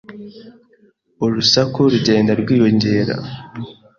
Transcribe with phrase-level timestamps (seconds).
[1.25, 3.15] Urusaku rugenda rwiyongera.